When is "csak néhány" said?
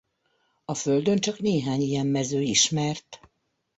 1.19-1.81